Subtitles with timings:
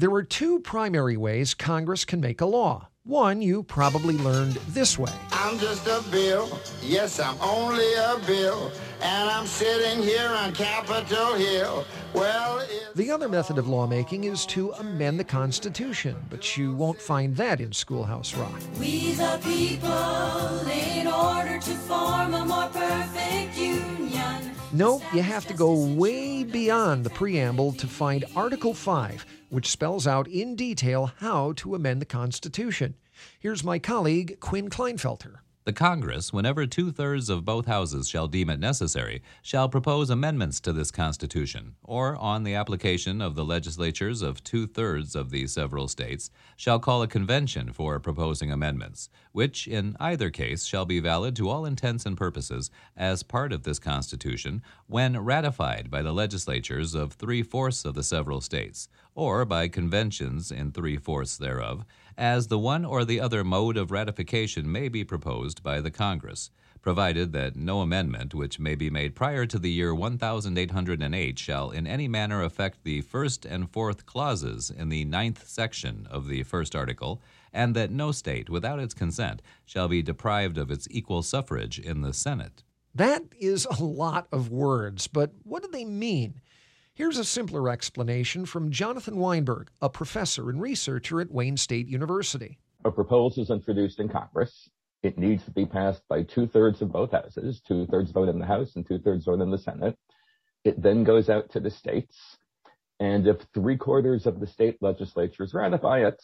[0.00, 2.88] There are two primary ways Congress can make a law.
[3.04, 6.58] One you probably learned this way I'm just a bill.
[6.82, 8.72] Yes, I'm only a bill.
[9.02, 11.84] And I'm sitting here on Capitol Hill.
[12.14, 17.36] Well, The other method of lawmaking is to amend the Constitution, but you won't find
[17.36, 18.58] that in Schoolhouse Rock.
[18.78, 24.56] We the people, in order to form a more perfect union.
[24.72, 30.06] Nope, you have to go way beyond the preamble to find Article 5, which spells
[30.06, 32.94] out in detail how to amend the Constitution.
[33.38, 35.40] Here's my colleague, Quinn Klinefelter.
[35.66, 40.58] The Congress, whenever two thirds of both houses shall deem it necessary, shall propose amendments
[40.60, 45.46] to this Constitution, or, on the application of the legislatures of two thirds of the
[45.46, 50.98] several states, shall call a convention for proposing amendments, which, in either case, shall be
[50.98, 56.12] valid to all intents and purposes as part of this Constitution when ratified by the
[56.12, 61.84] legislatures of three fourths of the several states, or by conventions in three fourths thereof,
[62.16, 66.50] as the one or the other mode of ratification may be proposed by the Congress,
[66.82, 71.86] provided that no amendment which may be made prior to the year 1808 shall in
[71.86, 76.74] any manner affect the first and fourth clauses in the ninth section of the first
[76.74, 77.20] article,
[77.52, 82.00] and that no state, without its consent, shall be deprived of its equal suffrage in
[82.02, 82.62] the Senate.
[82.94, 86.40] That is a lot of words, but what do they mean?
[86.94, 92.58] Here's a simpler explanation from Jonathan Weinberg, a professor and researcher at Wayne State University.
[92.84, 94.68] a proposal is introduced in Congress.
[95.02, 98.38] It needs to be passed by two thirds of both houses, two thirds vote in
[98.38, 99.96] the House and two thirds vote in the Senate.
[100.64, 102.36] It then goes out to the states.
[102.98, 106.22] And if three quarters of the state legislatures ratify it,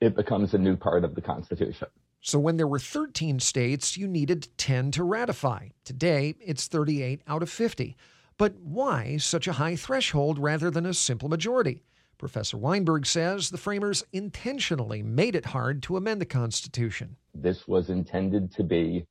[0.00, 1.86] it becomes a new part of the Constitution.
[2.20, 5.68] So when there were 13 states, you needed 10 to ratify.
[5.84, 7.96] Today, it's 38 out of 50.
[8.36, 11.82] But why such a high threshold rather than a simple majority?
[12.20, 17.16] Professor Weinberg says the framers intentionally made it hard to amend the Constitution.
[17.34, 19.06] This was intended to be,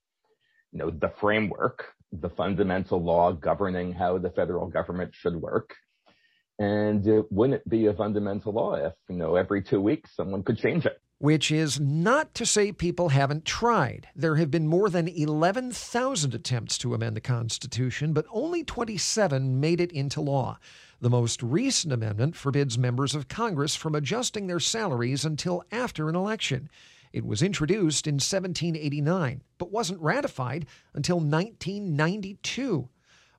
[0.71, 5.75] you know, the framework, the fundamental law governing how the federal government should work.
[6.59, 10.59] And it wouldn't be a fundamental law if, you know, every two weeks someone could
[10.59, 11.01] change it.
[11.19, 14.07] Which is not to say people haven't tried.
[14.15, 19.81] There have been more than 11,000 attempts to amend the Constitution, but only 27 made
[19.81, 20.57] it into law.
[21.01, 26.15] The most recent amendment forbids members of Congress from adjusting their salaries until after an
[26.15, 26.69] election.
[27.11, 32.87] It was introduced in 1789, but wasn't ratified until 1992.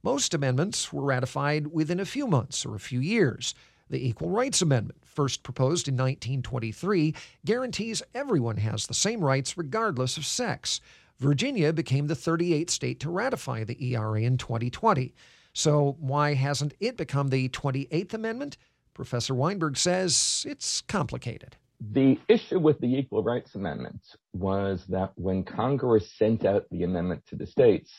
[0.03, 3.55] Most amendments were ratified within a few months or a few years.
[3.91, 7.13] The Equal Rights Amendment, first proposed in 1923,
[7.45, 10.81] guarantees everyone has the same rights regardless of sex.
[11.19, 15.13] Virginia became the 38th state to ratify the ERA in 2020.
[15.53, 18.57] So, why hasn't it become the 28th Amendment?
[18.95, 21.57] Professor Weinberg says it's complicated.
[21.81, 24.03] The issue with the Equal Rights Amendment
[24.33, 27.91] was that when Congress sent out the amendment to the states,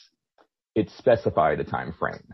[0.74, 2.34] it specified a time frame.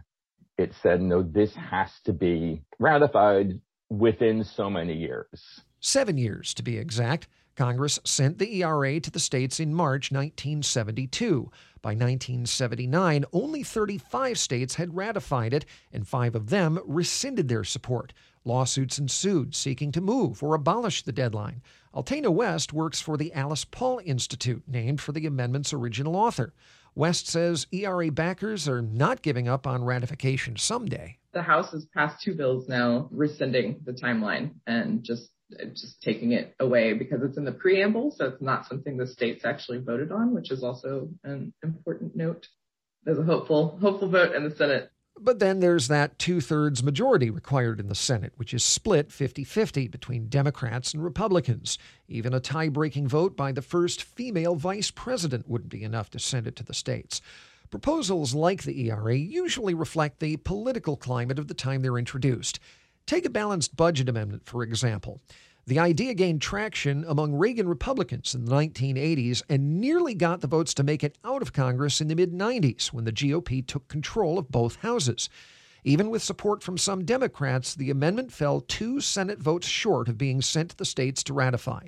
[0.58, 5.62] It said, no, this has to be ratified within so many years.
[5.80, 7.28] Seven years, to be exact.
[7.56, 11.52] Congress sent the ERA to the states in March 1972.
[11.82, 18.14] By 1979, only 35 states had ratified it, and five of them rescinded their support.
[18.44, 21.62] Lawsuits ensued seeking to move or abolish the deadline.
[21.94, 26.54] Altena West works for the Alice Paul Institute, named for the amendment's original author.
[26.98, 31.16] West says ERA backers are not giving up on ratification someday.
[31.32, 35.30] the House has passed two bills now rescinding the timeline and just
[35.74, 39.46] just taking it away because it's in the preamble, so it's not something the states
[39.46, 42.48] actually voted on, which is also an important note.
[43.04, 44.90] There's a hopeful hopeful vote in the Senate.
[45.20, 49.44] But then there's that two thirds majority required in the Senate, which is split 50
[49.44, 51.78] 50 between Democrats and Republicans.
[52.08, 56.20] Even a tie breaking vote by the first female vice president wouldn't be enough to
[56.20, 57.22] send it to the states.
[57.70, 62.60] Proposals like the ERA usually reflect the political climate of the time they're introduced.
[63.06, 65.22] Take a balanced budget amendment, for example.
[65.68, 70.74] The idea gained traction among Reagan Republicans in the 1980s and nearly got the votes
[70.76, 74.40] to make it out of Congress in the mid 90s when the GOP took control
[74.40, 75.30] of both houses.
[75.84, 80.42] Even with support from some Democrats, the amendment fell two Senate votes short of being
[80.42, 81.88] sent to the states to ratify.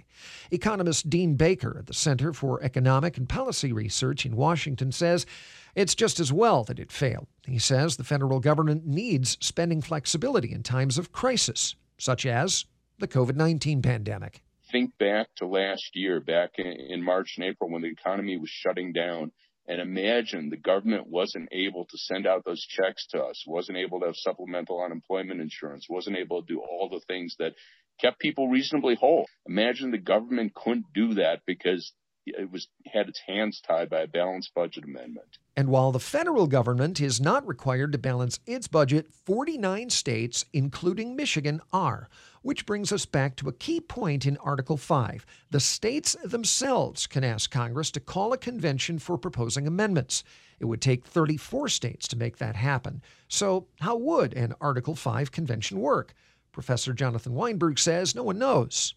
[0.51, 5.25] Economist Dean Baker at the Center for Economic and Policy Research in Washington says
[5.73, 7.27] it's just as well that it failed.
[7.47, 12.65] He says the federal government needs spending flexibility in times of crisis, such as
[12.99, 14.41] the COVID 19 pandemic.
[14.71, 18.49] think back to last year, back in, in March and April when the economy was
[18.49, 19.31] shutting down,
[19.67, 23.99] and imagine the government wasn't able to send out those checks to us, wasn't able
[23.99, 27.53] to have supplemental unemployment insurance, wasn't able to do all the things that
[28.01, 29.27] kept people reasonably whole.
[29.47, 31.93] Imagine the government couldn't do that because
[32.25, 35.37] it was had its hands tied by a balanced budget amendment.
[35.55, 41.15] And while the federal government is not required to balance its budget, 49 states, including
[41.15, 42.09] Michigan, are.
[42.41, 45.25] Which brings us back to a key point in Article 5.
[45.51, 50.23] The states themselves can ask Congress to call a convention for proposing amendments.
[50.59, 53.01] It would take 34 states to make that happen.
[53.27, 56.13] So, how would an Article 5 convention work?
[56.51, 58.95] Professor Jonathan Weinberg says no one knows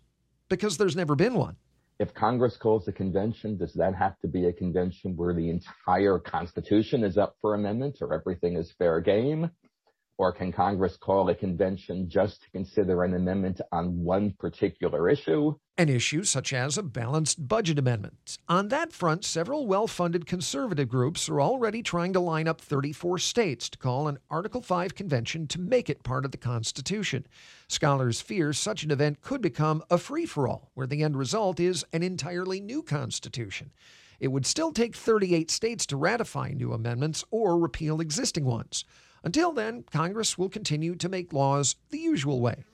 [0.49, 1.57] because there's never been one.
[1.99, 6.19] If Congress calls a convention, does that have to be a convention where the entire
[6.19, 9.51] Constitution is up for amendment or everything is fair game?
[10.19, 15.55] Or can Congress call a convention just to consider an amendment on one particular issue?
[15.79, 18.39] An issue such as a balanced budget amendment.
[18.49, 23.19] On that front, several well funded conservative groups are already trying to line up 34
[23.19, 27.27] states to call an Article 5 convention to make it part of the Constitution.
[27.69, 31.59] Scholars fear such an event could become a free for all, where the end result
[31.59, 33.71] is an entirely new Constitution.
[34.21, 38.85] It would still take 38 states to ratify new amendments or repeal existing ones.
[39.25, 42.65] Until then, Congress will continue to make laws the usual way,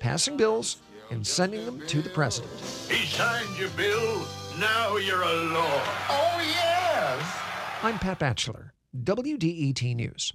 [0.00, 0.78] passing bills
[1.10, 2.52] and sending them to the president.
[2.90, 4.24] He signed your bill.
[4.58, 5.82] Now you're a law.
[6.08, 7.38] Oh, yes.
[7.82, 8.72] I'm Pat Batchelor,
[9.04, 10.32] WDET News.